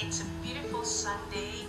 It's 0.00 0.22
a 0.22 0.24
beautiful 0.42 0.84
Sunday. 0.84 1.66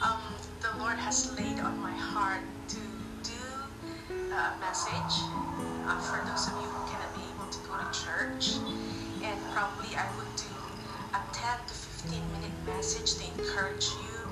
Um, 0.00 0.20
the 0.62 0.70
Lord 0.78 0.96
has 0.96 1.36
laid 1.36 1.58
on 1.58 1.76
my 1.80 1.90
heart 1.90 2.40
to 2.68 2.78
do 3.24 3.44
a 4.30 4.54
message 4.60 5.14
uh, 5.86 5.98
for 5.98 6.22
those 6.24 6.46
of 6.46 6.54
you 6.62 6.68
who 6.70 6.86
cannot 6.86 7.14
be 7.18 7.22
able 7.34 7.50
to 7.50 7.58
go 7.66 7.74
to 7.74 7.86
church. 7.90 8.62
And 9.24 9.38
probably 9.52 9.96
I 9.96 10.06
would 10.16 10.30
do 10.36 10.54
a 11.14 11.20
10 11.34 11.58
to 11.66 11.74
15 11.74 12.20
minute 12.38 12.54
message 12.64 13.14
to 13.18 13.42
encourage 13.42 13.86
you. 14.06 14.22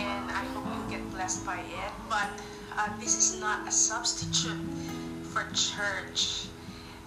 And 0.00 0.30
I 0.30 0.44
hope 0.56 0.64
you 0.64 0.96
get 0.96 1.10
blessed 1.10 1.44
by 1.44 1.60
it. 1.60 1.92
But 2.08 2.30
uh, 2.78 2.88
this 2.98 3.16
is 3.18 3.40
not 3.40 3.68
a 3.68 3.72
substitute 3.72 4.56
for 5.24 5.44
church. 5.52 6.46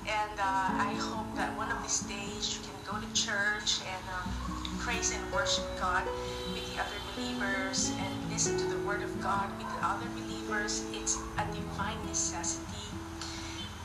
And 0.05 0.39
uh, 0.39 0.85
I 0.85 0.93
hope 0.99 1.33
that 1.35 1.57
one 1.57 1.71
of 1.71 1.81
these 1.81 2.01
days 2.01 2.53
you 2.53 2.61
can 2.61 2.77
go 2.85 3.01
to 3.01 3.13
church 3.13 3.81
and 3.87 4.03
um, 4.13 4.62
praise 4.83 5.15
and 5.15 5.23
worship 5.31 5.63
God 5.79 6.03
with 6.51 6.67
the 6.75 6.81
other 6.81 6.99
believers 7.15 7.89
and 8.03 8.29
listen 8.29 8.57
to 8.57 8.65
the 8.67 8.75
Word 8.85 9.01
of 9.01 9.15
God 9.23 9.47
with 9.57 9.67
the 9.71 9.79
other 9.79 10.05
believers. 10.11 10.83
It's 10.91 11.15
a 11.39 11.45
divine 11.55 11.95
necessity. 12.05 12.91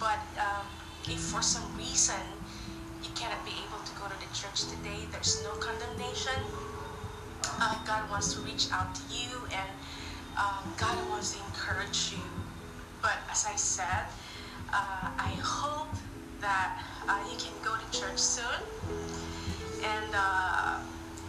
But 0.01 0.19
um, 0.43 0.67
if 1.07 1.21
for 1.21 1.41
some 1.41 1.63
reason 1.79 2.19
you 3.05 3.11
cannot 3.15 3.45
be 3.47 3.55
able 3.63 3.79
to 3.79 3.93
go 3.95 4.11
to 4.11 4.19
the 4.19 4.27
church 4.35 4.67
today, 4.67 5.07
there's 5.13 5.41
no 5.45 5.55
condemnation. 5.63 6.43
Uh, 7.63 7.79
God 7.87 8.11
wants 8.11 8.35
to 8.35 8.41
reach 8.41 8.67
out 8.73 8.93
to 8.97 9.03
you 9.15 9.47
and 9.55 9.71
uh, 10.37 10.63
God 10.77 10.99
wants 11.11 11.39
to 11.39 11.39
encourage 11.47 12.11
you. 12.11 12.27
But 13.03 13.23
as 13.31 13.47
I 13.47 13.55
said, 13.55 14.11
uh, 14.75 15.15
I 15.15 15.31
hope 15.47 15.95
that 16.41 16.75
uh, 17.07 17.23
you 17.31 17.39
can 17.39 17.55
go 17.63 17.71
to 17.79 17.87
church 17.97 18.19
soon 18.19 18.67
and 19.85 20.11
uh, 20.15 20.81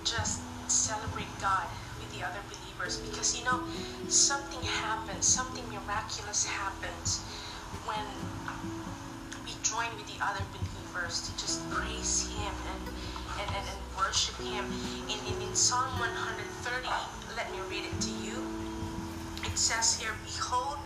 just 0.04 0.42
celebrate 0.70 1.30
God 1.42 1.68
with 2.00 2.12
the 2.18 2.26
other 2.26 2.40
believers 2.50 2.98
because 2.98 3.38
you 3.38 3.46
know 3.46 3.64
something 4.08 4.62
happens, 4.62 5.26
something 5.26 5.64
miraculous 5.70 6.46
happens 6.46 7.20
when 7.86 8.06
we 9.46 9.52
join 9.64 9.90
with 9.98 10.08
the 10.08 10.24
other 10.24 10.44
believers 10.54 11.28
to 11.28 11.32
just 11.38 11.68
praise 11.70 12.28
Him 12.30 12.54
and 12.74 12.84
and, 13.40 13.50
and, 13.56 13.66
and 13.68 13.82
worship 13.98 14.36
Him. 14.42 14.66
In, 15.08 15.18
in 15.26 15.42
in 15.42 15.56
Psalm 15.56 16.00
130, 16.00 16.88
let 17.36 17.52
me 17.52 17.60
read 17.70 17.86
it 17.86 18.02
to 18.02 18.12
you. 18.24 18.38
It 19.44 19.58
says 19.58 20.00
here, 20.00 20.12
Behold, 20.26 20.78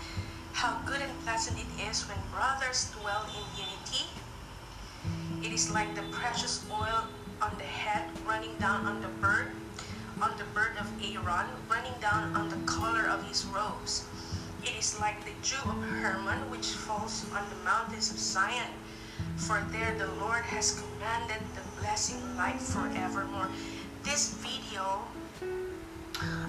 how 0.54 0.80
good 0.86 1.02
and 1.02 1.12
pleasant 1.26 1.58
it 1.58 1.90
is 1.90 2.08
when 2.08 2.18
brothers 2.32 2.92
dwell 3.00 3.26
in 3.36 3.44
unity. 3.58 4.06
It 5.44 5.52
is 5.52 5.72
like 5.72 5.96
the 5.96 6.04
precious 6.12 6.66
oil 6.72 7.03
Aaron, 11.26 11.46
running 11.70 11.94
down 12.02 12.36
on 12.36 12.50
the 12.50 12.58
collar 12.66 13.08
of 13.08 13.24
his 13.28 13.46
robes. 13.46 14.06
It 14.64 14.74
is 14.78 15.00
like 15.00 15.24
the 15.24 15.32
dew 15.42 15.70
of 15.70 15.82
Hermon, 16.02 16.50
which 16.50 16.68
falls 16.68 17.26
on 17.34 17.44
the 17.50 17.64
mountains 17.64 18.12
of 18.12 18.18
Zion. 18.18 18.72
For 19.38 19.66
there 19.72 19.96
the 19.98 20.08
Lord 20.20 20.44
has 20.44 20.82
commanded 20.82 21.42
the 21.56 21.82
blessing 21.82 22.20
life 22.36 22.62
forevermore. 22.62 23.48
This 24.04 24.34
video 24.36 25.00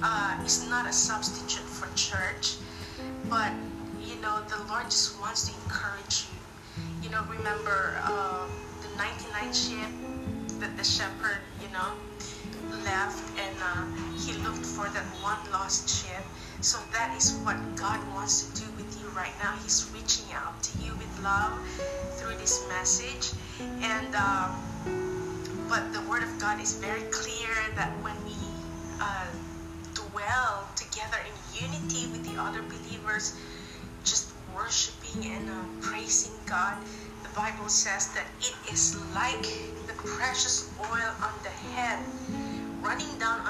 uh, 0.03 0.43
is 0.45 0.69
not 0.69 0.89
a 0.89 0.93
substitute 0.93 1.67
for 1.67 1.89
church, 1.95 2.57
but 3.29 3.53
you 4.01 4.17
know 4.21 4.41
the 4.49 4.63
Lord 4.69 4.85
just 4.85 5.21
wants 5.21 5.49
to 5.49 5.55
encourage 5.65 6.27
you. 6.27 7.05
You 7.05 7.11
know, 7.11 7.25
remember 7.31 7.97
uh, 8.03 8.47
the 8.83 8.97
99 8.97 9.53
sheep 9.53 10.61
that 10.61 10.77
the 10.77 10.85
shepherd, 10.85 11.39
you 11.63 11.69
know, 11.73 11.93
left 12.85 13.23
and 13.39 13.57
uh, 13.63 14.04
he 14.25 14.33
looked 14.43 14.65
for 14.65 14.89
that 14.89 15.05
one 15.21 15.39
lost 15.53 15.89
sheep. 15.89 16.25
So 16.61 16.79
that 16.93 17.15
is 17.17 17.37
what 17.45 17.57
God 17.77 18.01
wants 18.15 18.49
to 18.49 18.65
do 18.65 18.67
with 18.77 18.99
you 19.01 19.09
right 19.11 19.35
now. 19.43 19.53
He's 19.63 19.91
reaching 19.93 20.33
out 20.33 20.63
to 20.63 20.83
you 20.83 20.93
with 20.97 21.21
love 21.23 21.53
through 22.17 22.37
this 22.39 22.67
message, 22.69 23.33
and 23.61 24.15
um, 24.17 24.57
but 25.69 25.93
the 25.93 26.01
Word 26.09 26.23
of 26.23 26.39
God 26.41 26.61
is 26.61 26.75
very 26.77 27.03
clear 27.13 27.53
that 27.77 27.93
when 28.03 28.17
we 28.25 28.33
uh, 29.01 29.27
dwell 29.93 30.69
together 30.75 31.19
in 31.29 31.69
unity 31.69 32.07
with 32.13 32.25
the 32.25 32.41
other 32.41 32.63
believers, 32.63 33.37
just 34.05 34.33
worshiping 34.57 35.33
and 35.33 35.51
uh, 35.51 35.55
praising 35.81 36.33
God, 36.47 36.77
the 37.23 37.29
Bible 37.37 37.69
says 37.69 38.09
that 38.15 38.27
it 38.41 38.55
is 38.73 38.97
like 39.15 39.45
the 39.87 39.95
precious 39.97 40.71
oil 40.81 41.13
on 41.21 41.35
the 41.43 41.53
head, 41.75 41.99
running 42.81 43.19
down 43.19 43.41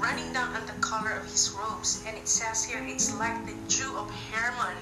running 0.00 0.32
down 0.32 0.54
on 0.54 0.66
the 0.66 0.72
collar 0.80 1.12
of 1.12 1.24
his 1.24 1.50
robes. 1.58 2.02
And 2.06 2.16
it 2.16 2.28
says 2.28 2.64
here, 2.64 2.82
it's 2.86 3.14
like 3.18 3.46
the 3.46 3.54
dew 3.68 3.96
of 3.96 4.10
Hermon, 4.32 4.76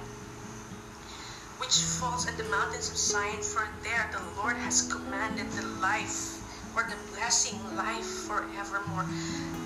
which 1.59 1.77
falls 2.01 2.29
at 2.29 2.37
the 2.37 2.45
mountains 2.45 2.91
of 2.91 2.97
Zion, 2.97 3.43
for 3.43 3.67
there 3.83 4.09
the 4.13 4.41
Lord 4.41 4.57
has 4.57 4.91
commanded 4.93 5.51
the 5.53 5.67
life 5.81 6.37
or 6.77 6.85
the 6.89 6.97
blessing 7.17 7.59
life 7.77 8.05
forevermore. 8.05 9.07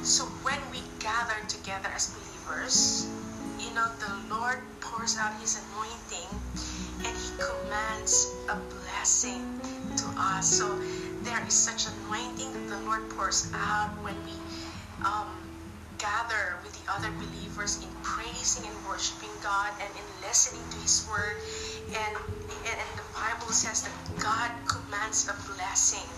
So 0.03 0.25
when 0.47 0.59
we 0.71 0.79
gather 1.01 1.35
together 1.49 1.91
as 1.95 2.15
believers, 2.15 3.09
you 3.59 3.75
know, 3.75 3.87
the 3.99 4.35
Lord 4.35 4.59
pours 4.81 5.19
out 5.19 5.35
his 5.41 5.59
anointing 5.59 6.31
and 7.05 7.17
he 7.17 7.31
commands 7.37 8.31
a 8.49 8.57
blessing 8.57 9.61
to 9.97 10.07
us. 10.17 10.59
So 10.59 10.79
there 11.23 11.45
is 11.47 11.55
such 11.55 11.87
anointing 12.07 12.53
that 12.53 12.69
the 12.69 12.81
Lord 12.87 13.09
pours 13.11 13.51
out 13.55 13.91
when 14.03 14.15
we 14.25 14.33
um, 15.05 15.29
gather 15.99 16.57
with 16.65 16.73
the 16.73 16.87
other 16.93 17.11
believers 17.21 17.81
in 17.83 17.89
praising 18.03 18.65
and 18.65 18.77
worshiping 18.89 19.33
God 19.43 19.73
and 19.81 19.91
in 19.97 20.07
listening 20.25 20.63
to 20.71 20.79
His 20.81 21.07
Word. 21.09 21.37
And, 21.93 22.15
and, 22.17 22.77
and 22.77 22.93
the 22.97 23.09
Bible 23.13 23.53
says 23.53 23.83
that 23.83 23.95
God 24.19 24.51
commands 24.69 25.29
a 25.29 25.37
blessing 25.53 26.09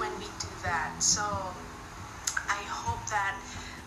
when 0.00 0.12
we 0.18 0.28
do 0.40 0.52
that. 0.64 0.92
So 1.00 1.22
I 2.48 2.60
hope 2.68 3.04
that 3.10 3.36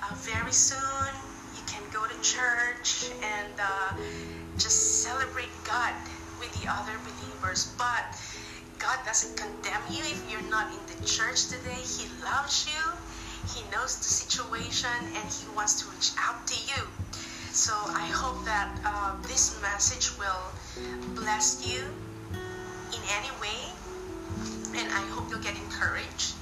uh, 0.03 0.13
very 0.22 0.51
soon 0.53 1.09
you 1.55 1.63
can 1.66 1.84
go 1.94 2.05
to 2.05 2.17
church 2.22 3.09
and 3.22 3.53
uh, 3.59 3.94
just 4.57 5.03
celebrate 5.03 5.51
God 5.66 5.94
with 6.39 6.53
the 6.61 6.69
other 6.69 6.94
believers. 7.05 7.73
But 7.78 8.05
God 8.79 8.97
doesn't 9.05 9.38
condemn 9.38 9.81
you 9.89 10.01
if 10.05 10.22
you're 10.31 10.49
not 10.49 10.72
in 10.73 10.81
the 10.88 11.05
church 11.05 11.47
today. 11.49 11.81
He 11.81 12.05
loves 12.23 12.67
you. 12.67 12.97
He 13.53 13.63
knows 13.72 13.97
the 13.97 14.12
situation 14.12 14.91
and 15.16 15.25
He 15.31 15.47
wants 15.56 15.81
to 15.81 15.90
reach 15.91 16.12
out 16.19 16.46
to 16.47 16.56
you. 16.68 16.84
So 17.52 17.74
I 17.74 18.06
hope 18.13 18.46
that 18.46 18.69
uh, 18.85 19.16
this 19.24 19.59
message 19.62 20.12
will 20.19 20.44
bless 21.16 21.66
you 21.66 21.81
in 22.94 23.02
any 23.18 23.31
way. 23.41 23.59
And 24.78 24.91
I 24.91 25.02
hope 25.12 25.30
you'll 25.30 25.41
get 25.41 25.58
encouraged. 25.58 26.35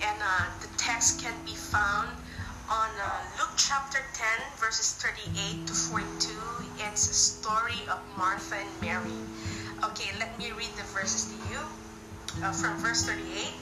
And 0.00 0.18
uh, 0.22 0.46
the 0.60 0.68
text 0.78 1.20
can 1.20 1.34
be 1.44 1.54
found 1.54 2.08
on 2.70 2.90
uh, 2.98 3.10
Luke 3.38 3.54
chapter 3.56 3.98
10, 4.14 4.26
verses 4.58 4.94
38 4.94 5.66
to 5.66 5.72
42. 5.72 6.32
It's 6.78 7.10
a 7.10 7.14
story 7.14 7.80
of 7.90 8.00
Martha 8.16 8.56
and 8.56 8.80
Mary. 8.80 9.18
Okay, 9.84 10.10
let 10.18 10.36
me 10.38 10.50
read 10.52 10.70
the 10.76 10.82
verses 10.94 11.30
to 11.30 11.36
you 11.52 11.60
uh, 12.42 12.52
from 12.52 12.76
verse 12.78 13.04
38. 13.04 13.52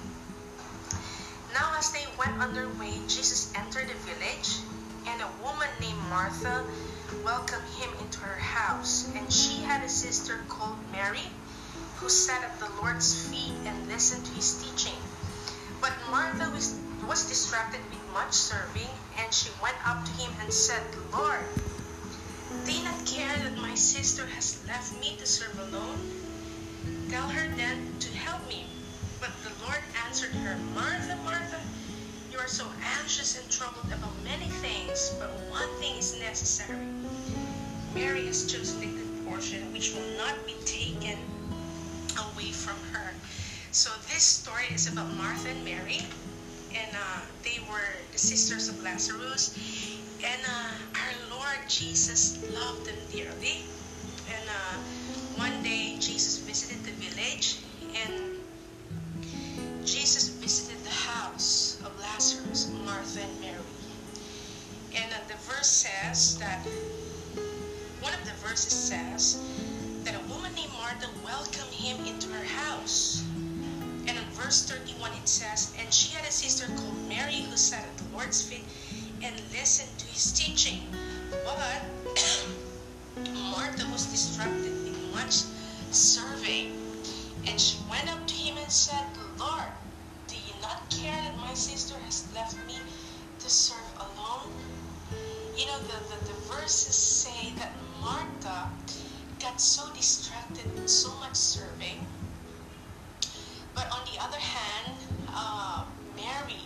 Now, 1.55 1.73
as 1.79 1.93
they 1.93 2.05
went 2.19 2.43
on 2.43 2.53
their 2.53 2.69
way, 2.69 3.07
Jesus 3.07 3.53
entered 3.55 3.89
the 3.89 3.95
village, 3.95 4.59
and 5.07 5.23
a 5.23 5.31
woman 5.43 5.69
named 5.81 6.03
Martha 6.11 6.67
welcomed 7.25 7.69
him 7.79 7.91
into 8.03 8.19
her 8.21 8.39
house. 8.39 9.07
And 9.15 9.33
she 9.33 9.63
had 9.63 9.85
a 9.85 9.89
sister 9.89 10.45
called 10.49 10.91
Mary, 10.91 11.31
who 11.97 12.09
sat 12.09 12.43
at 12.43 12.59
the 12.59 12.69
Lord's 12.83 13.15
feet 13.31 13.55
and 13.67 13.87
listened 13.87 14.27
to 14.27 14.33
his 14.33 14.61
teaching. 14.63 14.99
But 15.81 15.93
Martha 16.11 16.51
was, 16.51 16.75
was 17.07 17.29
distracted 17.29 17.81
with 17.89 18.13
much 18.13 18.33
serving, 18.33 18.91
and 19.19 19.33
she 19.33 19.51
went 19.63 19.77
up 19.87 20.05
to 20.05 20.13
him 20.13 20.33
and 20.43 20.53
said, 20.53 20.83
Lord, 21.13 21.47
do 22.67 22.83
not 22.83 23.07
care 23.07 23.39
that 23.45 23.57
my 23.63 23.75
sister 23.75 24.27
has 24.27 24.65
left 24.67 24.93
me 25.01 25.17
to 25.19 25.27
serve 25.27 25.59
alone? 25.59 26.01
Tell 27.11 27.29
her 27.29 27.57
then 27.57 27.99
to 28.01 28.11
help 28.19 28.49
me. 28.49 28.74
But 29.25 29.33
the 29.43 29.65
Lord 29.65 29.81
answered 30.07 30.33
her, 30.33 30.55
Martha, 30.75 31.17
Martha, 31.25 31.59
you 32.31 32.39
are 32.39 32.47
so 32.47 32.67
anxious 33.01 33.41
and 33.41 33.51
troubled 33.51 33.91
about 33.91 34.13
many 34.23 34.51
things, 34.61 35.17
but 35.19 35.31
one 35.49 35.71
thing 35.81 35.97
is 35.97 36.21
necessary. 36.21 36.85
Mary 37.95 38.27
has 38.27 38.45
chosen 38.45 38.81
the 38.81 38.87
good 38.87 39.27
portion, 39.27 39.73
which 39.73 39.95
will 39.95 40.19
not 40.19 40.35
be 40.45 40.53
taken 40.67 41.17
away 42.21 42.53
from 42.53 42.77
her. 42.93 43.15
So 43.71 43.89
this 44.13 44.23
story 44.23 44.67
is 44.75 44.93
about 44.93 45.09
Martha 45.17 45.49
and 45.49 45.65
Mary, 45.65 46.01
and 46.77 46.93
uh, 46.95 47.21
they 47.43 47.61
were 47.71 47.97
the 48.13 48.19
sisters 48.19 48.69
of 48.69 48.83
Lazarus. 48.83 49.57
And 50.23 50.43
uh, 50.45 51.01
our 51.01 51.39
Lord 51.39 51.67
Jesus 51.67 52.45
loved 52.53 52.85
them 52.85 53.01
dearly. 53.11 53.65
And 54.29 54.45
uh, 54.51 54.77
one 55.41 55.63
day 55.63 55.97
Jesus 55.99 56.37
visited 56.41 56.85
the 56.85 56.93
village, 57.01 57.64
verse 65.65 65.89
says 65.89 66.37
that 66.37 66.61
one 68.03 68.13
of 68.13 68.23
the 68.27 68.37
verses 68.47 68.71
says 68.71 69.41
that 70.05 70.15
a 70.15 70.29
woman 70.29 70.55
named 70.55 70.71
Martha 70.79 71.09
welcomed 71.25 71.73
him 71.73 72.05
into 72.05 72.29
her 72.29 72.45
house. 72.45 73.25
And 74.07 74.11
in 74.11 74.25
verse 74.33 74.69
31 74.69 75.13
it 75.13 75.27
says, 75.27 75.75
And 75.81 75.91
she 75.91 76.15
had 76.15 76.29
a 76.29 76.31
sister 76.31 76.67
called 76.77 77.09
Mary 77.09 77.47
who 77.49 77.57
sat 77.57 77.83
at 77.83 77.97
the 77.97 78.05
Lord's 78.15 78.43
feet 78.43 78.67
and 79.23 79.35
listened 79.53 79.99
to 80.01 80.07
his 80.09 80.33
teaching. 80.33 80.81
But 81.47 81.81
Martha 83.33 83.87
was 83.91 84.05
distracted 84.05 84.67
in 84.67 85.13
much 85.15 85.45
serving. 85.93 86.77
And 87.49 87.59
she 87.59 87.79
went 87.89 88.13
up 88.13 88.27
to 88.27 88.35
him 88.35 88.59
and 88.59 88.71
said, 88.71 89.07
Lord, 89.39 89.73
do 90.29 90.37
you 90.37 90.61
not 90.61 90.91
care 90.91 91.17
that 91.23 91.39
my 91.39 91.55
sister 91.55 91.95
has 92.05 92.31
left 92.35 92.59
me 92.67 92.77
to 93.39 93.49
serve? 93.49 93.84
You 95.57 95.67
know, 95.67 95.79
the, 95.79 95.99
the, 96.11 96.33
the 96.33 96.39
verses 96.53 96.95
say 96.95 97.53
that 97.59 97.73
Martha 98.01 98.69
got 99.41 99.61
so 99.61 99.93
distracted 99.95 100.65
with 100.75 100.89
so 100.89 101.15
much 101.21 101.37
serving. 101.37 102.07
But 103.75 103.89
on 103.93 104.01
the 104.13 104.21
other 104.23 104.39
hand, 104.39 104.99
uh, 105.29 105.85
Mary 106.17 106.61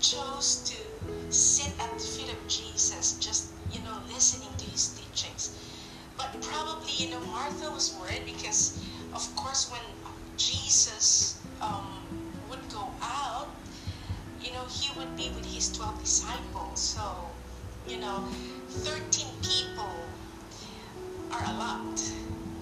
chose 0.00 0.62
to 0.70 1.32
sit 1.32 1.72
at 1.80 1.90
the 1.98 2.04
feet 2.04 2.30
of 2.32 2.48
Jesus, 2.48 3.18
just, 3.18 3.52
you 3.72 3.80
know, 3.80 3.98
listening 4.12 4.50
to 4.58 4.64
his 4.66 4.88
teachings. 4.88 5.56
But 6.16 6.40
probably, 6.42 6.92
you 6.96 7.10
know, 7.10 7.20
Martha 7.20 7.70
was 7.70 7.96
worried 8.00 8.24
because, 8.26 8.84
of 9.14 9.34
course, 9.36 9.70
when 9.70 9.80
Jesus 10.36 11.40
um, 11.60 12.04
would 12.50 12.68
go 12.72 12.92
out, 13.02 13.48
you 14.40 14.52
know, 14.52 14.64
he 14.70 14.96
would 14.98 15.16
be 15.16 15.30
with 15.34 15.46
his 15.46 15.72
12 15.72 16.00
disciples. 16.00 16.80
So, 16.80 17.30
you 17.88 17.96
know, 17.98 18.24
13 18.68 19.26
people 19.42 19.90
are 21.32 21.44
a 21.44 21.58
lot. 21.58 21.98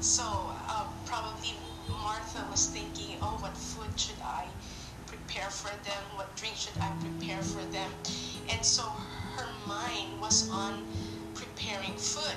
So, 0.01 0.23
uh, 0.25 0.87
probably 1.05 1.55
Martha 1.89 2.45
was 2.51 2.69
thinking, 2.69 3.17
oh, 3.21 3.37
what 3.41 3.57
food 3.57 3.99
should 3.99 4.21
I 4.23 4.47
prepare 5.07 5.51
for 5.51 5.75
them? 5.85 6.03
What 6.15 6.35
drink 6.37 6.55
should 6.55 6.81
I 6.81 6.93
prepare 7.01 7.43
for 7.43 7.65
them? 7.73 7.91
And 8.51 8.65
so 8.65 8.83
her 9.37 9.49
mind 9.67 10.21
was 10.21 10.49
on 10.51 10.85
preparing 11.35 11.97
food 11.97 12.37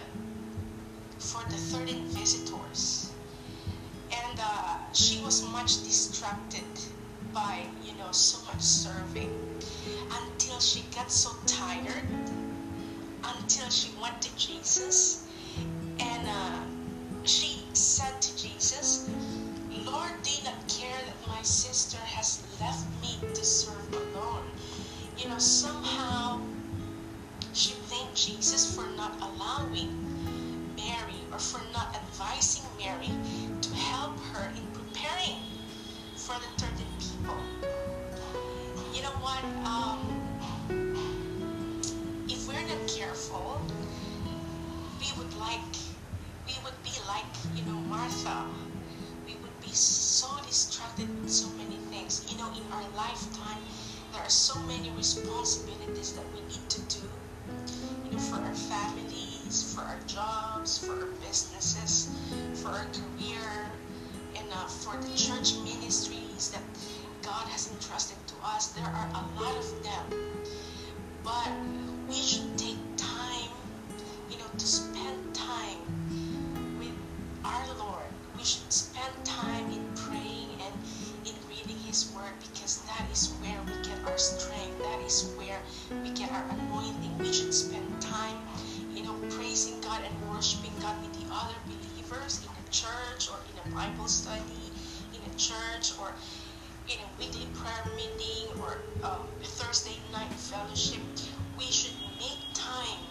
for 1.19 1.43
the 1.49 1.57
13 1.57 2.05
visitors. 2.07 3.11
And 4.11 4.39
uh, 4.41 4.77
she 4.93 5.21
was 5.23 5.47
much 5.51 5.83
distracted 5.83 6.63
by, 7.33 7.61
you 7.83 7.93
know, 7.97 8.11
so 8.11 8.43
much 8.51 8.61
serving 8.61 9.29
until 10.11 10.59
she 10.59 10.83
got 10.95 11.11
so 11.11 11.29
tired, 11.45 12.07
until 13.23 13.69
she 13.69 13.91
went 14.01 14.21
to 14.21 14.35
Jesus 14.35 15.27
and 15.99 16.27
uh, 16.27 16.59
she 17.23 17.63
said 17.73 18.21
to 18.21 18.37
Jesus, 18.37 19.09
Lord, 19.85 20.11
do 20.23 20.31
not 20.43 20.67
care 20.67 20.97
that 21.05 21.27
my 21.27 21.41
sister 21.41 21.97
has 21.97 22.43
left 22.59 22.85
me 23.01 23.19
to 23.33 23.45
serve 23.45 23.93
alone? 23.93 24.45
You 25.17 25.29
know, 25.29 25.37
somehow 25.37 26.41
she 27.53 27.73
blamed 27.87 28.15
Jesus 28.15 28.75
for 28.75 28.85
not 28.95 29.13
allowing 29.21 29.89
Mary 30.75 31.19
or 31.31 31.39
for 31.39 31.61
not 31.73 31.95
advising 31.95 32.63
Mary 32.77 33.09
to 33.61 33.73
help 33.73 34.19
her 34.31 34.49
in 34.55 34.65
preparing 34.73 35.41
for 36.15 36.35
the 36.35 36.63
13 36.63 36.85
people. 36.99 37.68
Would 45.19 45.35
like, 45.37 45.75
we 46.47 46.55
would 46.63 46.79
be 46.83 46.95
like, 47.07 47.27
you 47.55 47.63
know, 47.65 47.77
Martha. 47.91 48.45
We 49.27 49.35
would 49.43 49.59
be 49.61 49.73
so 49.73 50.27
distracted 50.47 51.09
with 51.21 51.29
so 51.29 51.49
many 51.57 51.75
things. 51.91 52.25
You 52.31 52.37
know, 52.37 52.49
in 52.55 52.63
our 52.71 52.87
lifetime, 52.95 53.61
there 54.13 54.21
are 54.21 54.29
so 54.29 54.57
many 54.61 54.89
responsibilities 54.91 56.13
that 56.13 56.25
we 56.33 56.41
need 56.47 56.69
to 56.69 56.81
do. 56.87 57.07
You 58.05 58.11
know, 58.11 58.19
for 58.19 58.37
our 58.39 58.55
families, 58.55 59.73
for 59.75 59.81
our 59.81 59.99
jobs, 60.07 60.77
for 60.77 60.93
our 60.93 61.11
businesses, 61.27 62.09
for 62.55 62.69
our 62.69 62.87
career, 62.95 63.71
and 64.37 64.47
uh, 64.53 64.67
for 64.67 64.95
the 65.03 65.13
church 65.17 65.53
ministries 65.65 66.51
that 66.51 66.63
God 67.21 67.45
has 67.49 67.69
entrusted 67.71 68.17
to 68.27 68.35
us. 68.43 68.67
There 68.67 68.85
are 68.85 69.09
a 69.11 69.23
lot 69.41 69.55
of 69.57 69.83
them. 69.83 70.05
But 71.23 71.51
we 72.07 72.15
should 72.15 72.57
take 72.57 72.79
time, 72.95 73.51
you 74.31 74.37
know, 74.37 74.49
to 74.57 74.65
spend 74.65 75.08
time 75.59 76.77
with 76.79 76.95
our 77.43 77.65
Lord. 77.77 78.09
We 78.37 78.43
should 78.43 78.71
spend 78.71 79.13
time 79.25 79.65
in 79.71 79.83
praying 79.95 80.49
and 80.63 80.75
in 81.27 81.35
reading 81.47 81.77
His 81.85 82.11
Word 82.15 82.33
because 82.39 82.81
that 82.87 83.05
is 83.11 83.33
where 83.41 83.59
we 83.67 83.73
get 83.83 83.99
our 84.07 84.17
strength. 84.17 84.79
That 84.79 85.01
is 85.05 85.33
where 85.37 85.59
we 86.03 86.11
get 86.11 86.31
our 86.31 86.45
anointing. 86.49 87.17
We 87.19 87.33
should 87.33 87.53
spend 87.53 87.87
time, 88.01 88.37
you 88.93 89.03
know, 89.03 89.15
praising 89.35 89.81
God 89.81 90.01
and 90.07 90.15
worshiping 90.31 90.73
God 90.81 90.95
with 91.01 91.13
the 91.19 91.27
other 91.33 91.55
believers 91.67 92.41
in 92.43 92.51
a 92.63 92.69
church 92.71 93.29
or 93.29 93.39
in 93.51 93.57
a 93.59 93.75
Bible 93.75 94.07
study, 94.07 94.71
in 95.13 95.19
a 95.29 95.35
church 95.35 95.91
or 95.99 96.13
in 96.87 96.97
a 97.03 97.09
weekly 97.19 97.47
prayer 97.53 97.83
meeting 97.95 98.47
or 98.61 98.79
um, 99.03 99.27
Thursday 99.43 99.97
night 100.13 100.31
fellowship. 100.33 101.01
We 101.57 101.65
should 101.65 101.97
make 102.17 102.39
time 102.53 103.03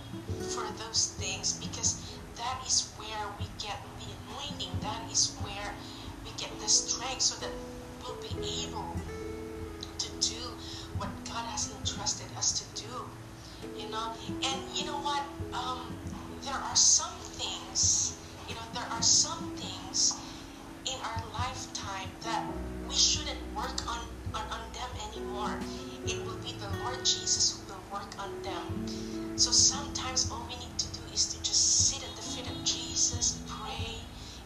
for 0.54 0.64
those 0.78 1.14
things 1.18 1.54
because 1.60 2.17
that 2.38 2.62
is 2.66 2.94
where 2.96 3.26
we 3.38 3.46
get 3.58 3.76
the 3.98 4.08
anointing. 4.22 4.72
That 4.80 5.02
is 5.10 5.36
where 5.42 5.74
we 6.24 6.30
get 6.38 6.50
the 6.60 6.68
strength 6.68 7.22
so 7.22 7.34
that 7.40 7.50
we'll 8.00 8.20
be 8.22 8.32
able 8.64 8.96
to 9.98 10.08
do 10.20 10.42
what 10.96 11.10
God 11.24 11.44
has 11.50 11.70
entrusted 11.76 12.26
us 12.36 12.60
to 12.60 12.82
do. 12.82 12.94
You 13.76 13.90
know, 13.90 14.14
and 14.28 14.58
you 14.74 14.86
know 14.86 14.98
what? 15.02 15.22
Um, 15.52 15.98
there 16.44 16.54
are 16.54 16.76
some 16.76 17.18
things, 17.34 18.16
you 18.48 18.54
know, 18.54 18.66
there 18.72 18.86
are 18.92 19.02
some 19.02 19.56
things 19.56 20.14
in 20.86 20.98
our 21.02 21.22
lifetime 21.32 22.08
that 22.22 22.46
we 22.88 22.94
shouldn't 22.94 23.40
work 23.54 23.82
on, 23.90 23.98
on, 24.34 24.46
on 24.48 24.62
them 24.72 24.90
anymore. 25.10 25.58
It 26.06 26.24
will 26.24 26.38
be 26.38 26.54
the 26.58 26.70
Lord 26.84 27.04
Jesus 27.04 27.50
who 27.52 27.72
will 27.72 27.82
work 27.92 28.14
on 28.18 28.40
them. 28.42 28.86
So 29.36 29.50
sometimes 29.50 30.30
all 30.30 30.46
we 30.48 30.56
need 30.56 30.78
to 30.78 30.86
do 30.94 31.00
is 31.12 31.26
to 31.34 31.42
just 31.42 31.90
sit 31.90 32.02
Jesus, 32.98 33.38
pray, 33.46 33.94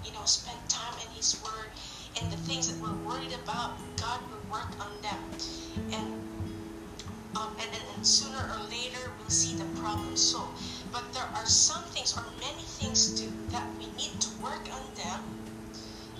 you 0.04 0.12
know, 0.12 0.26
spend 0.26 0.58
time 0.68 0.92
in 1.00 1.08
His 1.16 1.42
Word, 1.42 1.72
and 2.20 2.30
the 2.30 2.36
things 2.36 2.68
that 2.68 2.78
we're 2.82 2.92
worried 3.08 3.32
about, 3.32 3.80
God 3.96 4.20
will 4.28 4.44
work 4.52 4.68
on 4.78 4.92
them. 5.00 5.16
And 5.90 6.12
um, 7.34 7.56
and, 7.56 7.70
and 7.96 8.06
sooner 8.06 8.36
or 8.36 8.60
later 8.68 9.08
we'll 9.18 9.30
see 9.30 9.56
the 9.56 9.64
problem 9.80 10.14
solved. 10.18 10.62
But 10.92 11.14
there 11.14 11.24
are 11.34 11.46
some 11.46 11.82
things 11.96 12.14
or 12.14 12.24
many 12.44 12.60
things 12.76 13.18
too 13.18 13.32
that 13.52 13.64
we 13.78 13.86
need 13.96 14.20
to 14.20 14.28
work 14.42 14.68
on 14.68 14.84
them 15.00 15.20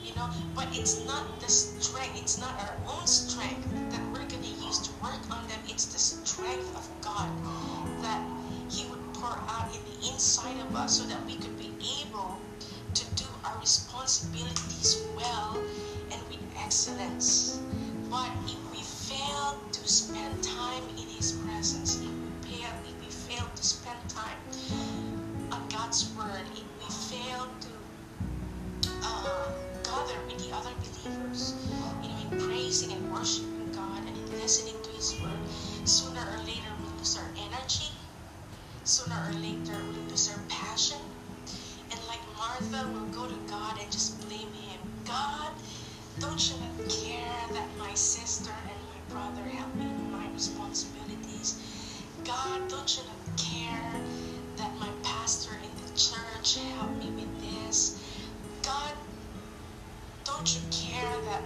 you 0.02 0.14
know 0.16 0.28
but 0.54 0.66
it's 0.72 1.04
not 1.06 1.38
the 1.40 1.48
strength 1.48 2.20
it's 2.20 2.40
not 2.40 2.52
our 2.58 2.74
own 2.88 3.06
strength 3.06 3.62
that 3.90 4.00
we're 4.10 4.26
going 4.26 4.42
to 4.42 4.64
use 4.66 4.78
to 4.80 4.90
work 5.02 5.22
on 5.30 5.46
them 5.46 5.60
it's 5.68 5.86
the 5.86 5.98
strength 5.98 6.74
of 6.74 6.88
god 7.00 7.30
that 8.02 8.20
he 8.68 8.84
would 8.90 9.14
pour 9.14 9.30
out 9.48 9.70
in 9.72 9.80
the 9.86 10.12
inside 10.12 10.58
of 10.66 10.74
us 10.74 10.98
so 10.98 11.04
that 11.06 11.24
we 11.24 11.36
could 11.36 11.56
be 11.58 11.71
able 12.02 12.38
to 12.94 13.04
do 13.14 13.24
our 13.44 13.58
responsibilities 13.60 15.02
well 15.16 15.58
and 16.10 16.20
with 16.28 16.40
excellence 16.58 17.60
but 18.10 18.30
if 18.46 18.58
we 18.70 18.82
fail 18.82 19.58
to 19.72 19.88
spend 19.88 20.42
time 20.42 20.82
in 20.98 21.08
his 21.08 21.32
presence 21.44 21.96
if 21.96 22.02
we 22.02 22.56
fail, 22.56 22.70
if 22.88 23.00
we 23.04 23.10
fail 23.10 23.46
to 23.56 23.62
spend 23.64 23.98
time 24.08 24.38
on 25.50 25.68
god's 25.68 26.10
word 26.16 26.44
if 26.54 26.64
we 26.78 27.16
fail 27.16 27.48
to 27.60 27.68
uh, 29.02 29.48
gather 29.84 30.18
with 30.26 30.38
the 30.38 30.54
other 30.54 30.70
believers, 30.80 31.54
you 32.02 32.08
know, 32.08 32.16
in 32.32 32.40
praising 32.48 32.92
and 32.92 33.12
worshiping 33.12 33.70
God 33.72 33.98
and 34.06 34.16
in 34.16 34.40
listening 34.40 34.74
to 34.82 34.90
His 34.90 35.14
word, 35.20 35.38
sooner 35.84 36.20
or 36.20 36.38
later 36.44 36.70
we'll 36.80 36.96
lose 36.98 37.16
our 37.16 37.30
energy. 37.36 37.90
Sooner 38.84 39.16
or 39.28 39.32
later 39.34 39.76
we'll 39.92 40.08
lose 40.10 40.30
our 40.32 40.40
passion. 40.48 40.98
Martha, 42.52 42.86
we'll 42.92 43.06
go 43.06 43.26
to 43.26 43.50
God 43.50 43.78
and 43.80 43.90
just 43.90 44.20
blame 44.28 44.52
Him. 44.52 44.80
God, 45.06 45.52
don't 46.20 46.50
you 46.50 46.56
care 46.86 47.48
that 47.50 47.66
my 47.78 47.94
sister 47.94 48.50
and 48.50 48.78
my 48.92 49.14
brother 49.14 49.48
help 49.48 49.74
me 49.74 49.86
with 49.86 50.12
my 50.12 50.30
responsibilities? 50.34 52.02
God, 52.24 52.68
don't 52.68 52.94
you 52.98 53.04
care 53.38 53.94
that 54.56 54.70
my 54.78 54.88
pastor 55.02 55.54
in 55.64 55.82
the 55.82 55.98
church 55.98 56.58
help 56.76 56.90
me 56.98 57.08
with 57.12 57.40
this? 57.40 57.98
God, 58.62 58.92
don't 60.24 60.54
you 60.54 60.60
care 60.70 61.16
that 61.24 61.42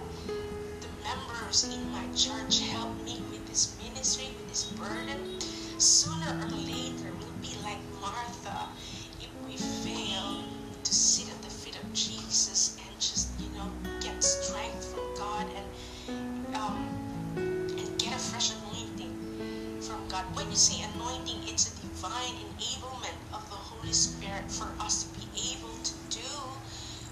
the 0.81 0.89
members 1.05 1.73
in 1.73 1.89
my 1.91 2.03
church 2.17 2.59
help 2.67 2.93
me 3.05 3.21
with 3.31 3.47
this 3.47 3.77
ministry, 3.81 4.25
with 4.37 4.49
this 4.49 4.65
burden? 4.73 5.39
Sooner 5.79 6.37
or 6.43 6.49
later, 6.49 7.13
we'll 7.21 7.39
be 7.41 7.55
like 7.63 7.79
Martha 8.01 8.67
be 25.13 25.55
able 25.55 25.75
to 25.83 25.93
do 26.09 26.31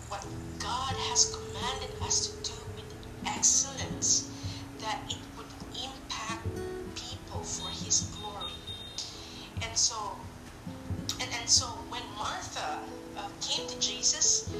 what 0.09 0.25
God 0.59 0.93
has 1.09 1.35
commanded 1.35 1.95
us 2.03 2.27
to 2.27 2.51
do 2.51 2.57
with 2.75 2.85
excellence, 3.25 4.31
that 4.79 5.01
it 5.09 5.19
would 5.37 5.47
impact 5.83 6.45
people 6.95 7.43
for 7.43 7.69
His 7.69 8.11
glory. 8.17 8.53
And 9.63 9.77
so, 9.77 10.17
and, 11.21 11.29
and 11.39 11.49
so 11.49 11.65
when 11.89 12.03
Martha 12.17 12.79
uh, 13.17 13.29
came 13.41 13.67
to 13.67 13.79
Jesus, 13.79 14.53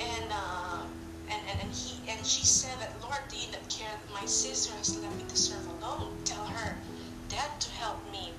and, 0.00 0.32
uh, 0.32 0.82
and, 1.30 1.42
and 1.50 1.60
and 1.68 1.76
he 1.76 2.00
and 2.10 2.24
she 2.24 2.44
said 2.44 2.78
that 2.80 2.92
Lord, 3.02 3.20
do 3.28 3.36
you 3.36 3.52
not 3.52 3.68
care 3.68 3.90
that 3.92 4.14
my 4.14 4.26
sister 4.26 4.72
has 4.76 4.96
left 4.98 5.16
me 5.16 5.24
to 5.28 5.36
serve 5.36 5.66
alone? 5.66 6.16
Tell 6.24 6.44
her, 6.46 6.76
Dad, 7.28 7.60
to 7.60 7.70
help 7.72 8.00
me. 8.10 8.32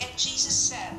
And 0.00 0.10
Jesus 0.18 0.54
said, 0.54 0.94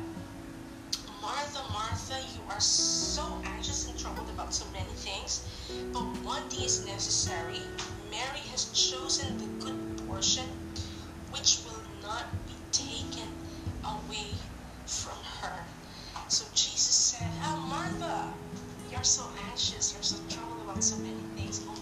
Martha, 1.22 1.62
Martha, 1.72 2.18
you 2.34 2.40
are 2.50 2.58
so 2.60 3.22
anxious 3.44 3.88
and 3.88 3.96
troubled 3.96 4.28
about 4.30 4.52
so 4.52 4.64
many 4.72 4.90
things, 4.96 5.46
but 5.92 6.02
one 6.26 6.42
thing 6.50 6.64
is 6.64 6.84
necessary. 6.84 7.60
Mary 8.10 8.42
has 8.50 8.64
chosen 8.72 9.38
the 9.38 9.64
good 9.64 10.08
portion, 10.08 10.44
which 11.30 11.60
will 11.64 11.84
not 12.02 12.26
be 12.48 12.54
taken 12.72 13.28
away 13.84 14.34
from 14.84 15.16
her. 15.40 15.62
So 16.26 16.44
Jesus 16.54 17.14
said, 17.14 17.30
Ah, 17.42 17.56
Martha, 17.70 18.34
you're 18.90 19.04
so 19.04 19.22
anxious, 19.48 19.94
you're 19.94 20.02
so 20.02 20.18
troubled 20.28 20.62
about 20.62 20.82
so 20.82 20.96
many 20.96 21.22
things. 21.36 21.64
Only 21.68 21.81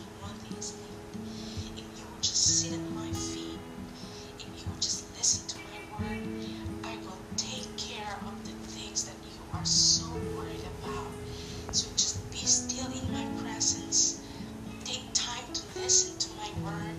word, 16.65 16.97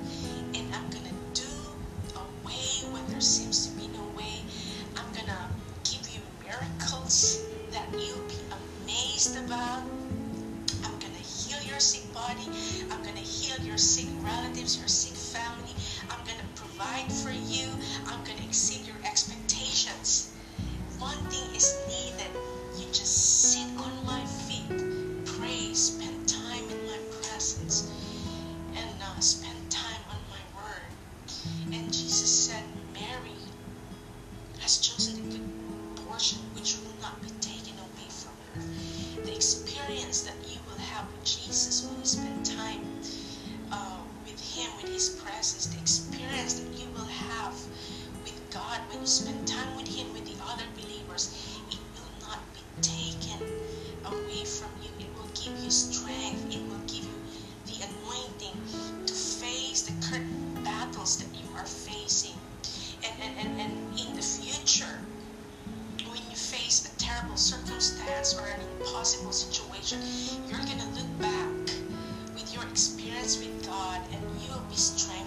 and 0.55 0.73
I'm 0.73 0.89
gonna 0.89 1.15
do 1.33 1.49
a 2.15 2.23
way 2.45 2.91
when 2.91 3.05
there 3.07 3.21
seems 3.21 3.67
to 3.67 3.77
be 3.77 3.87
no 3.89 4.03
way. 4.17 4.43
I'm 4.97 5.11
gonna 5.13 5.49
give 5.83 6.09
you 6.09 6.21
miracles 6.43 7.41
that 7.71 7.87
you'll 7.93 8.27
be 8.27 8.39
amazed 8.51 9.37
about. 9.45 9.83
I'm 10.83 10.97
gonna 10.99 11.23
heal 11.23 11.61
your 11.69 11.79
sick 11.79 12.11
body. 12.13 12.47
I'm 12.91 13.03
gonna 13.03 13.19
heal 13.19 13.57
your 13.65 13.77
sick 13.77 14.07
relatives, 14.21 14.77
your 14.77 14.87
sick 14.87 15.15
family. 15.15 15.73
I'm 16.09 16.23
gonna 16.25 16.47
provide 16.55 17.11
for 17.11 17.31
you. 17.31 17.67
I'm 18.07 18.23
gonna 18.23 18.45
exceed 18.47 18.85
your 18.87 18.97
expectations. 19.05 20.33
One 20.99 21.17
thing 21.29 21.55
is 21.55 21.75
needed. 21.87 22.31
You 22.77 22.85
just 22.87 23.51
sit 23.51 23.67
on 23.77 24.05
my 24.05 24.25
feet, 24.25 24.69
pray, 25.25 25.73
spend 25.73 26.27
time 26.27 26.63
in 26.69 26.85
my 26.85 26.97
presence, 27.21 27.91
and 28.75 28.89
uh, 29.01 29.19
spend 29.19 29.50
current 60.01 60.63
battles 60.63 61.17
that 61.17 61.27
you 61.37 61.47
are 61.57 61.65
facing. 61.65 62.37
And, 63.03 63.13
and, 63.21 63.47
and, 63.47 63.61
and 63.61 63.99
in 63.99 64.15
the 64.15 64.21
future, 64.21 64.99
when 66.09 66.21
you 66.29 66.35
face 66.35 66.85
a 66.85 66.97
terrible 66.99 67.37
circumstance 67.37 68.37
or 68.37 68.45
an 68.47 68.59
impossible 68.79 69.31
situation, 69.31 69.99
you're 70.47 70.59
going 70.59 70.79
to 70.79 70.89
look 70.89 71.19
back 71.19 71.73
with 72.33 72.53
your 72.53 72.63
experience 72.63 73.37
with 73.39 73.65
God 73.65 74.01
and 74.11 74.21
you 74.41 74.53
will 74.53 74.65
be 74.69 74.75
strengthened. 74.75 75.20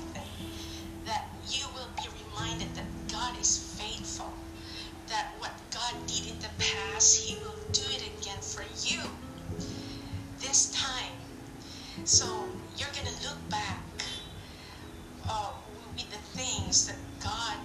Things 16.75 16.87
that 16.89 16.97
God 17.23 17.57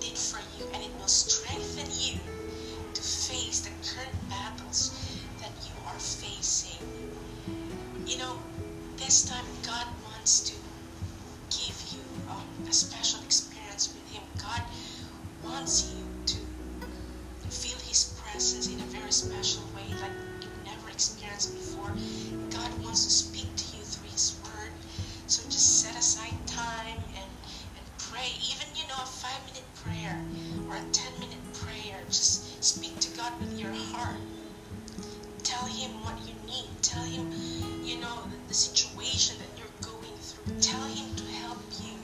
did 0.00 0.16
for 0.16 0.40
you, 0.56 0.64
and 0.72 0.82
it 0.82 0.90
will 0.98 1.08
strengthen 1.08 1.86
you 1.92 2.18
to 2.94 3.02
face 3.02 3.60
the 3.60 3.70
current 3.84 4.16
battles 4.30 4.96
that 5.40 5.52
you 5.66 5.74
are 5.86 5.98
facing. 5.98 6.80
You 8.06 8.16
know, 8.16 8.38
this 8.96 9.28
time 9.28 9.44
God 9.62 9.86
wants 10.04 10.40
to 10.48 10.54
give 11.50 11.76
you 11.92 12.00
um, 12.30 12.48
a 12.66 12.72
special 12.72 13.20
experience 13.24 13.92
with 13.92 14.10
Him. 14.10 14.22
God 14.38 14.62
wants 15.44 15.92
you 15.92 16.04
to 16.32 16.38
feel 17.50 17.76
His 17.86 18.18
presence 18.24 18.72
in 18.72 18.80
a 18.80 18.88
very 18.88 19.12
special 19.12 19.62
way, 19.76 19.84
like 20.00 20.16
you've 20.40 20.64
never 20.64 20.88
experienced 20.88 21.52
before. 21.52 21.92
God 22.48 22.70
wants 22.82 23.04
to 23.04 23.10
speak 32.60 32.98
to 32.98 33.16
God 33.16 33.32
with 33.40 33.58
your 33.58 33.72
heart. 33.72 34.16
Tell 35.44 35.66
Him 35.66 35.90
what 36.02 36.18
you 36.26 36.34
need. 36.46 36.66
Tell 36.82 37.04
Him, 37.04 37.32
you 37.84 37.98
know, 38.00 38.18
the, 38.30 38.36
the 38.48 38.54
situation 38.54 39.36
that 39.38 39.58
you're 39.58 39.78
going 39.80 40.16
through. 40.18 40.54
Tell 40.60 40.82
Him 40.82 41.14
to 41.14 41.24
help 41.38 41.58
you 41.80 41.94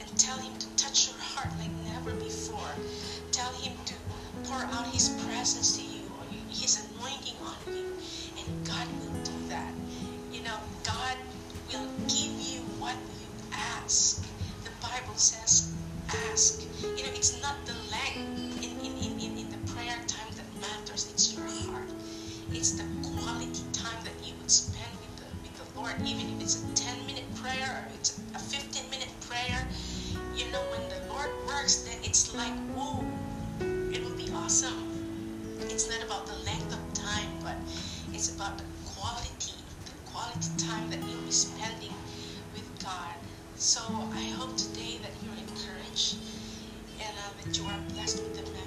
and 0.00 0.18
tell 0.18 0.38
Him 0.38 0.56
to 0.58 0.66
touch 0.76 1.08
your 1.08 1.18
heart 1.20 1.48
like 1.58 1.70
never 1.94 2.10
before. 2.18 2.74
Tell 3.30 3.52
Him 3.52 3.72
to 3.86 3.94
pour 4.44 4.58
out 4.58 4.86
His 4.88 5.08
presence 5.26 5.78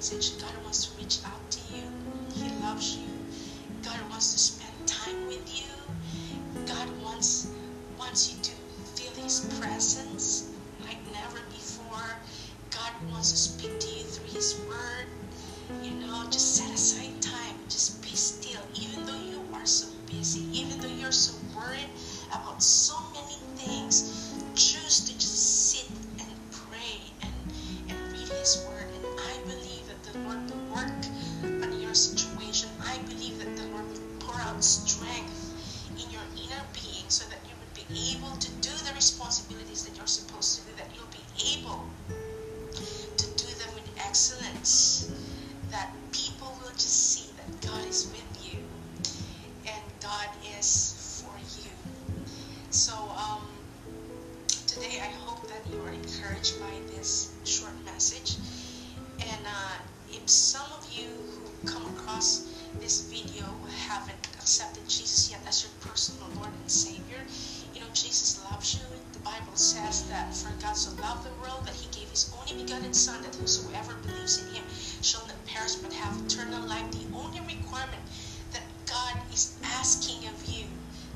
message. 0.06 0.40
God 0.40 0.54
wants 0.64 0.86
to 0.86 0.98
reach 1.02 1.18
out 1.26 1.50
to 1.50 1.60
you. 1.76 1.84
He 2.36 2.48
loves 2.64 2.96
you. 2.96 3.08
God 3.82 4.00
wants 4.08 4.34
to 4.34 4.40
spend 4.40 4.88
time 4.88 5.26
with 5.26 5.50
you. 5.50 5.66
God 6.68 6.88
wants 7.02 7.48
wants 7.98 8.32
you 8.32 8.40
to 8.44 8.52
feel 8.94 9.24
His 9.24 9.40
presence 9.60 10.52
like 10.82 11.00
never 11.12 11.42
before. 11.50 12.06
God 12.70 12.92
wants 13.10 13.32
to 13.32 13.38
speak 13.38 13.80
to 13.80 13.88
you 13.88 14.04
through 14.04 14.30
His 14.32 14.62
Word. 14.70 15.08
You 15.82 15.96
know, 16.06 16.24
just 16.30 16.56
set 16.56 16.72
aside 16.72 17.20
time. 17.20 17.56
Just 17.68 18.04
be 18.04 18.10
still. 18.10 18.62
Even 18.76 19.08
though 19.08 19.24
you 19.32 19.42
are 19.56 19.66
so 19.66 19.88
busy, 20.06 20.46
even 20.54 20.80
though 20.82 20.96
you're 21.02 21.12
so 21.12 21.34
worried 21.58 21.90
about 22.30 22.62
so 22.62 22.94
many 23.14 23.38
things, 23.58 24.25
your 31.96 32.02
situation. 32.02 32.70
I 32.84 32.98
believe 33.08 33.40
that 33.40 33.56
the 33.56 33.64
Lord 33.72 33.88
will 33.88 34.20
pour 34.20 34.36
out 34.42 34.62
strength 34.62 35.88
in 35.92 36.12
your 36.12 36.28
inner 36.36 36.64
being 36.74 37.08
so 37.08 37.24
that 37.30 37.40
you 37.48 37.56
would 37.56 37.74
be 37.74 37.88
able 38.18 38.36
to 38.36 38.52
do 38.60 38.72
the 38.84 38.94
responsibilities 38.94 39.86
that 39.86 39.96
you're 39.96 40.06
supposed 40.06 40.60
to 40.60 40.68
do, 40.68 40.76
that 40.76 40.92
you'll 40.94 41.08
be 41.16 41.24
able 41.56 41.88
to 43.16 43.26
do 43.38 43.48
them 43.48 43.72
with 43.76 43.88
excellence, 43.98 45.10
that 45.72 45.96
this 62.86 63.02
video 63.10 63.50
haven't 63.90 64.28
accepted 64.38 64.84
Jesus 64.88 65.32
yet 65.32 65.42
as 65.48 65.64
your 65.64 65.74
personal 65.82 66.30
Lord 66.38 66.54
and 66.54 66.70
Savior, 66.70 67.18
you 67.74 67.82
know, 67.82 67.90
Jesus 67.96 68.40
loves 68.46 68.76
you. 68.76 68.86
The 69.12 69.26
Bible 69.26 69.56
says 69.56 70.08
that 70.10 70.32
for 70.36 70.54
God 70.62 70.78
so 70.78 70.94
loved 71.02 71.26
the 71.26 71.34
world 71.42 71.66
that 71.66 71.74
he 71.74 71.90
gave 71.90 72.08
his 72.12 72.32
only 72.38 72.62
begotten 72.62 72.94
Son, 72.94 73.24
that 73.24 73.34
whosoever 73.42 73.96
believes 74.06 74.38
in 74.38 74.54
him 74.54 74.64
shall 75.02 75.26
not 75.26 75.44
perish 75.48 75.74
but 75.82 75.94
have 75.94 76.14
eternal 76.28 76.62
life. 76.70 76.86
The 76.92 77.10
only 77.18 77.42
requirement 77.42 78.06
that 78.54 78.62
God 78.86 79.18
is 79.34 79.58
asking 79.82 80.30
of 80.30 80.46
you 80.46 80.70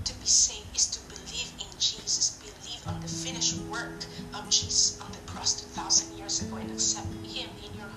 to 0.06 0.14
be 0.18 0.26
saved 0.26 0.76
is 0.76 0.88
to 0.88 1.00
believe 1.06 1.54
in 1.62 1.70
Jesus, 1.78 2.42
believe 2.42 2.82
on 2.88 3.00
the 3.00 3.08
finished 3.08 3.62
work 3.70 4.10
of 4.34 4.50
Jesus 4.50 5.00
on 5.06 5.12
the 5.12 5.22
cross 5.32 5.62
2,000 5.62 6.18
years 6.18 6.42
ago 6.42 6.56
and 6.56 6.72
accept 6.72 7.14
him 7.30 7.46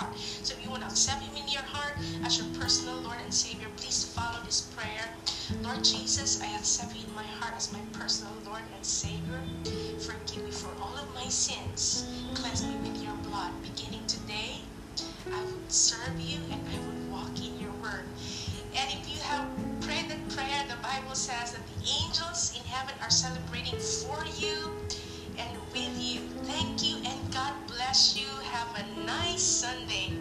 heart. 0.03 0.19
So 0.19 0.55
if 0.55 0.65
you 0.65 0.71
want 0.71 0.83
to 0.83 0.89
accept 0.89 1.23
him 1.23 1.37
in 1.37 1.49
your 1.49 1.63
heart 1.63 1.95
as 2.25 2.39
your 2.39 2.47
personal 2.59 3.01
Lord 3.03 3.19
and 3.23 3.33
Savior, 3.33 3.69
please 3.77 4.05
follow 4.05 4.39
this 4.45 4.63
prayer. 4.75 5.07
Lord 5.63 5.85
Jesus, 5.85 6.43
I 6.43 6.47
accept 6.57 6.95
you 6.95 7.07
in 7.07 7.15
my 7.15 7.27
heart 7.41 7.55
as 7.57 7.73
my 7.73 7.81
personal 7.93 8.33
Lord 8.45 8.63
and 8.75 8.85
Savior. 8.85 9.41
Forgive 10.01 10.45
me 10.45 10.51
for 10.51 10.71
all 10.81 10.97
of 10.97 11.13
my 11.15 11.27
sins. 11.29 12.07
Cleanse 12.35 12.65
me 12.65 12.75
with 12.83 13.03
your 13.03 13.15
blood. 13.29 13.53
Beginning 13.63 14.07
today, 14.07 14.63
I 15.33 15.43
would 15.43 15.73
serve 15.73 16.19
you 16.19 16.41
and 16.51 16.61
I 16.69 16.79
would 16.87 17.11
walk 17.11 17.39
in 17.39 17.59
your 17.61 17.73
word. 17.83 18.07
And 18.75 18.89
if 18.91 19.09
you 19.09 19.21
have 19.23 19.47
prayed 19.81 20.09
that 20.09 20.29
prayer, 20.31 20.65
the 20.69 20.81
Bible 20.83 21.15
says 21.15 21.53
that 21.53 21.63
the 21.67 21.79
angels 22.05 22.53
in 22.57 22.65
heaven 22.67 22.95
are 23.03 23.11
celebrating 23.11 23.79
for 23.79 24.25
you 24.41 24.73
and 25.39 25.59
with 25.73 25.97
you. 25.99 26.21
Thank 26.45 26.83
you 26.83 26.97
and 27.05 27.33
God 27.33 27.55
bless 27.67 28.17
you. 28.17 28.29
Have 28.43 28.69
a 28.77 29.07
nice 29.07 29.43
Sunday. 29.43 30.13